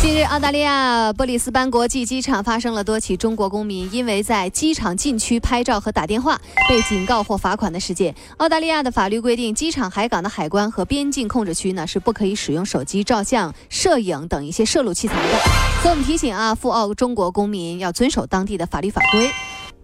[0.00, 8.14] 近日，澳大利亚布里斯班国际机场发生了多起中国公民因为在机场禁区拍照和打电话被警告或罚款的事件。
[8.36, 15.38] 澳大利亚的法律规定，机场、海港的海关和边境控制区呢是不可以使用手机照相、摄影等一些摄录器材的。
[15.82, 19.28] 所以我们提醒啊，赴澳中国公民要遵守当地的法律法规。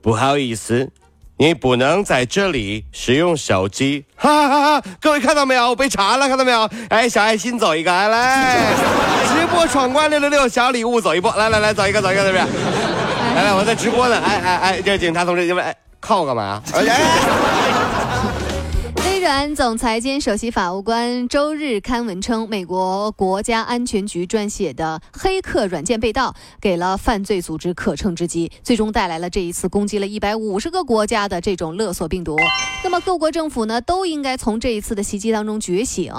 [0.00, 0.92] 不好意思，
[1.36, 4.04] 你不能在这里使用手机。
[4.16, 4.80] 哈哈哈！
[4.80, 5.70] 哈各位看到没有？
[5.70, 6.70] 我被查了，看到没有？
[6.88, 8.72] 哎，小爱心走一个，来，
[9.28, 12.46] 直播闯关六六六，小礼物走一波，来来来，走一个，走一个，对不对？
[13.34, 16.62] 来来，我在直播呢，哎哎哎，这警察同志，你们哎看我干嘛呀？
[16.72, 17.63] 哎。
[19.24, 32.36] 软总裁兼首席法务官周日刊文称，美国国家安全局撰写的黑客软件被盗，给了犯罪组织可乘之机，最终带来了这一次攻击了一百五十个国家的这种勒索病毒。
[32.82, 36.12] 那么各国政府呢，都应该从这一次的袭击当中觉醒。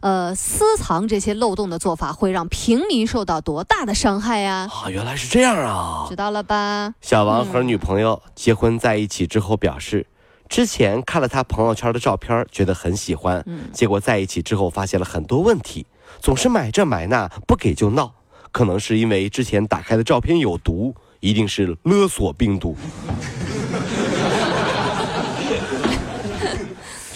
[0.00, 4.68] 呃，私藏这些漏洞的做法，会让平民受到多大的伤害呀？
[4.68, 6.06] 啊，原来是这样啊！
[6.08, 6.92] 知道了吧？
[7.02, 10.04] 小王和女朋友结婚在一起之后表示。
[10.48, 13.42] 之前看了他朋友圈的照片，觉得很喜欢。
[13.46, 15.86] 嗯，结果在一起之后发现了很多问题，
[16.20, 18.12] 总是买这买那，不给就闹。
[18.50, 22.74] 可能是因为之前打开的照片有毒，一定是勒索病毒。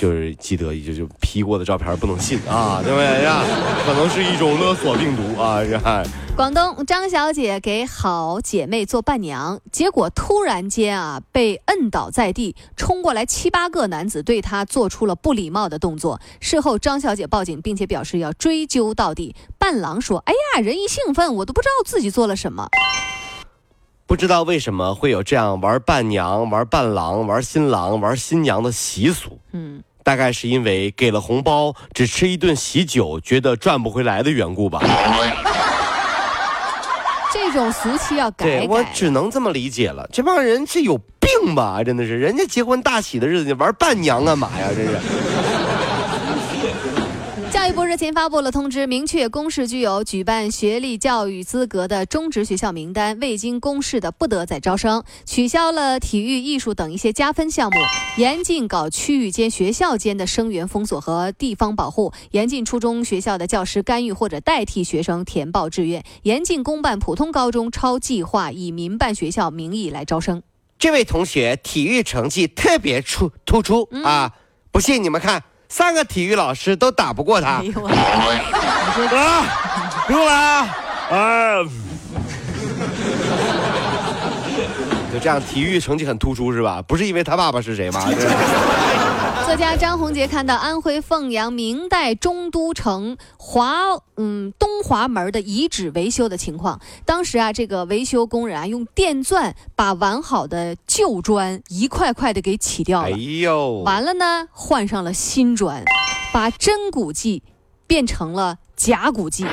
[0.03, 3.45] 就是记得，就就 P 过的照片不能信啊，对不对呀？
[3.87, 5.63] 可能是一种勒索病毒啊！
[6.35, 16.21] 广东张小姐给好姐妹做伴娘，结果突然间啊被摁倒在地，冲过来七八个男子对她做出了不礼貌的动作。
[16.41, 19.37] 事后张小姐报警，并且表示要追究到底。
[19.57, 22.67] 伴郎说：“哎呀，人一兴奋，我都不知道自己做了什么。”
[24.05, 29.39] 不知道为什么会有这样玩伴娘、玩伴郎、玩新郎、玩新娘的习俗。
[29.53, 29.81] 嗯。
[30.05, 34.83] 大概是因为给了红包只吃一顿喜酒，觉得赚不回来的缘故吧。
[37.33, 38.67] 这种俗气要改改。
[38.69, 40.09] 我只能这么理解了。
[40.13, 41.83] 这帮人是有病吧？
[41.83, 44.69] 真的是，人家结婚大喜的日子，玩伴娘干嘛呀？
[44.69, 44.99] 这是。
[47.63, 55.05] 教育部日前发布了通知，明确公示具有举办学历教育资格的中职学校名单，未经公示的不得再招生。
[55.25, 57.79] 取消了体育、艺术等一些加分项目，
[58.17, 70.43] 严禁搞区域间、学校间的生源封锁和地方保护，严禁初中学校的教师干预或者代替学生填报志愿，严禁公办普通高中超计划以民办学校名义来招生。
[70.81, 74.33] 这位同学体育成绩特别出突出啊！
[74.73, 75.45] 不信你们看。
[75.73, 77.49] 三个体育老师都打不过他。
[77.53, 77.63] 啊，
[80.07, 80.69] 出来啊！
[81.11, 81.65] 啊！
[85.11, 86.83] 就这样，体育成绩很突出是吧？
[86.87, 88.05] 不是因为他爸爸是谁吗？
[89.53, 93.83] 作家张宏杰看到安徽凤阳明代中都城华
[94.17, 105.85] 嗯东华门的遗址维修的情况，当时啊，这个维修工人啊用电钻把完好的旧砖一块块的给起掉了，哎呦，完了呢，换上了新砖，
[106.33, 107.43] 把真古迹
[107.87, 109.45] 变成了假古迹。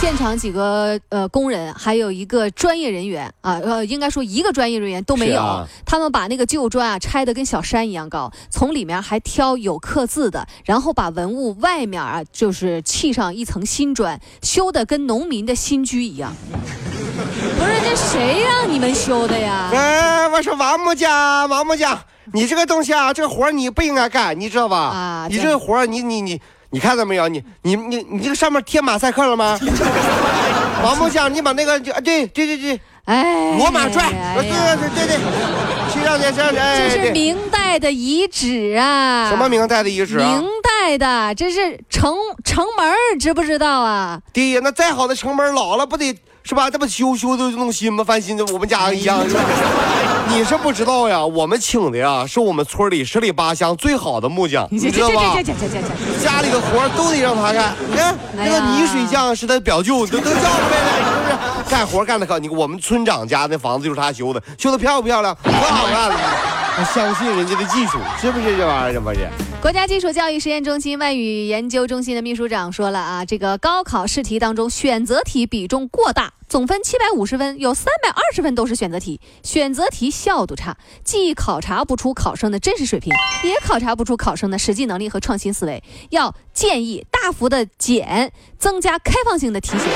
[0.00, 5.68] 现场几个呃工人，还有一个专业人员啊，呃，应该说一个专业人员都没有。
[5.84, 16.34] 他们把那个旧砖啊拆得跟小山一样高，从里面还挑有刻字的，然后把文物外面啊就是砌上一层新砖，修的跟农民的新居一样。
[17.58, 19.68] 不是这谁让你们修的呀？
[19.70, 22.00] 哎，我说王木匠，王木匠，
[22.32, 24.78] 你这个东西啊，这个活你不应该干，你知道吧？
[24.78, 26.32] 啊，你这个活你你你。
[26.32, 26.40] 你
[26.78, 27.26] 看到没有？
[27.28, 29.58] 你你你你这个上面贴马赛克了吗？
[30.84, 35.18] 王梦想，你把那个就啊对对对对，哎，罗马传，对对对对，
[35.92, 39.28] 去上去上去，这是明代的遗址啊！
[39.28, 40.16] 什么明代的遗址？
[40.16, 42.14] 明代的，这是城
[42.44, 44.20] 城门，知不知道啊？
[44.32, 46.16] 对呀，那再好的城门老了不得。
[46.42, 46.70] 是吧？
[46.70, 48.02] 这不修修都弄新吗？
[48.02, 49.24] 翻新的，我们家一样。
[50.28, 55.34] 你是不知道呀，我们请的呀，是我们村里十里八乡最好的木匠，你知道吧？
[56.22, 57.74] 家里的活都得让他干。
[57.90, 61.70] 你看那个泥水匠是他表舅，都都叫出来了，是不是？
[61.70, 65.36] 干活干的可你我们村长家那房子就是他修的，修的漂不漂亮？
[65.42, 66.14] 可好看了。
[66.80, 68.92] 还相信人家的技术，是不是这玩意儿？
[68.94, 69.28] 这不是？
[69.60, 83.12] 国家基础教育实验中心外语研究中心的秘书长说了啊，这个高考试题当中选择题比重过大，总分七百五十分，有三百二十分都是选择题，选择题效度差，既考察不出考生的真实水平，
[83.44, 85.84] 也考察不出考生的实际能力和创新思维。
[86.08, 89.86] 要建议大幅的减，增加开放性的题型。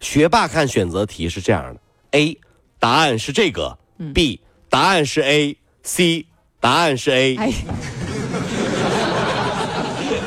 [0.00, 1.80] 学霸看选择题是这样的
[2.12, 2.38] ：A，
[2.78, 3.78] 答案是这个
[4.14, 4.40] ；B，
[4.74, 6.24] 答案是 A；C，
[6.58, 7.36] 答案是 A。
[7.36, 7.52] 哎，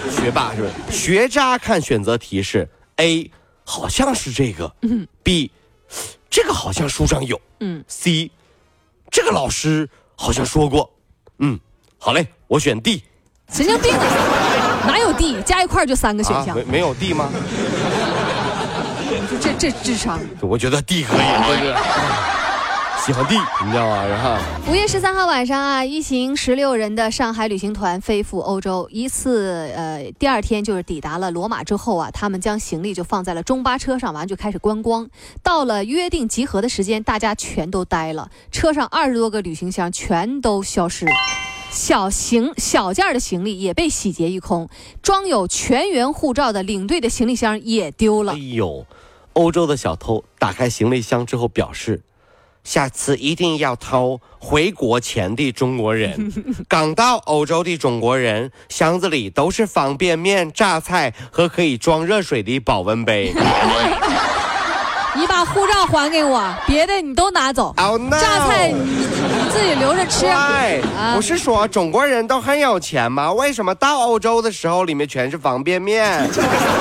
[0.09, 0.97] 学霸是不是？
[0.97, 2.65] 学渣看选择题是
[2.95, 3.29] A，
[3.65, 5.49] 好像是这个嗯；B，
[6.29, 8.31] 这个好像书上有；嗯，C，
[9.11, 10.89] 这个老师好像说过。
[11.39, 11.59] 嗯，
[11.97, 13.03] 好嘞，我选 D。
[13.51, 14.85] 神经病啊！
[14.87, 16.63] 哪有 D 加一块就三个选项啊没？
[16.63, 17.29] 没有 D 吗？
[19.29, 20.21] 就这这智商。
[20.39, 21.19] 我觉得 D 可以，
[23.07, 24.05] 喜欢地你知道吗？
[24.05, 24.37] 然后
[24.69, 35.09] 五月十三号晚上啊，一行十六人的上海旅行团飞赴欧洲，一次呃，第二天就是抵达了罗马之后啊，他们将行李就放在了中巴车上，完就开始观光。
[35.41, 41.05] 到了约定集合的时间，大家全都呆了，车上二十多个旅行箱全都消失。
[41.71, 44.67] 小行小件的行李也被洗劫一空，
[45.01, 48.37] 装有全员护照的领队的行李箱也丢了哎。
[48.37, 48.85] 呦，
[49.31, 52.01] 欧洲的小偷打开行李箱之后表示，
[52.67, 56.33] 下次一定要偷回国前的中国人。
[56.67, 63.33] 刚到欧洲的中国人箱子里都是方便面、榨菜和可以装热水的保温杯。
[65.17, 67.73] 你把护照还给我，别的你都拿走。
[67.77, 68.19] Oh no！
[68.19, 70.27] 榨菜你你自己留着吃。
[70.27, 73.31] 哎，啊不是说中国人都很有钱吗？
[73.33, 76.29] 为什么到欧洲的时候里面全是方便面？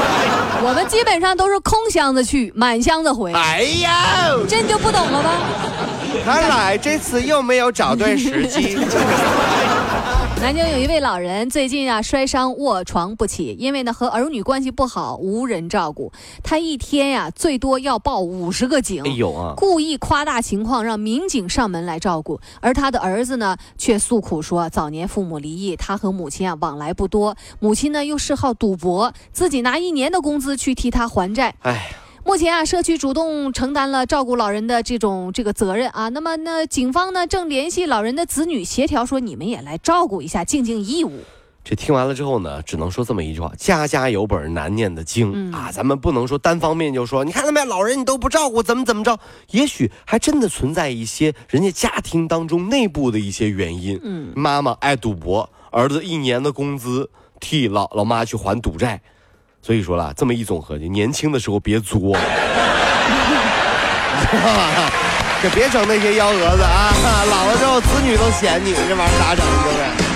[0.62, 3.33] 我们基本上都是空箱子去，满箱子回。
[3.33, 5.31] 哎呀，这你就不懂了吧？
[6.25, 8.79] 看来这次又没有找对时机。
[10.38, 16.12] 南京有一位老人最近啊摔伤卧床不起，因为呢和儿女关系不好，无人照顾，
[16.44, 19.03] 他一天呀、最多要报五十个警。
[19.05, 19.55] 哎呦啊！
[19.56, 22.38] 故意夸大情况，让民警上门来照顾。
[22.61, 31.55] 而他的儿子呢，却诉苦说，早年父母离异，他和母亲啊往来不多，母亲呢又嗜好赌博，自己拿一年的工资去替他还债。
[31.62, 31.91] 哎，
[32.26, 36.08] 目前啊，社区主动承担了照顾老人的这种这个责任啊。
[36.08, 41.20] 那么呢，警方呢正联系老人的子女协调，说你们也来照顾一下，尽尽义务。
[41.62, 45.70] 这听完了之后呢，只能说这么一句话：家家有本难念的经、嗯啊！
[45.70, 49.17] 咱们不能说单方面就说，你看到没有，老人你都不照顾，怎么怎么着？
[49.52, 54.00] 也许还真的存在一些人家家庭当中内部的一些原因。
[54.02, 57.08] 嗯，妈妈爱赌博，儿子一年的工资
[57.38, 59.00] 替老老妈去还赌债，
[59.67, 61.99] 所以说啦，这么一总合计，年轻的时候别作，
[65.43, 66.95] 可别整那些幺蛾子啊！
[67.29, 69.45] 老了之后子女都嫌你，这玩意儿咋整？
[69.45, 70.16] 对不